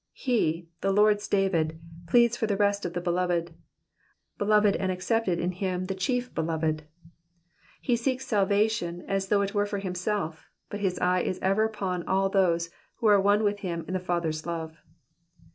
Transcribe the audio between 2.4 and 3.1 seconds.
the rest of the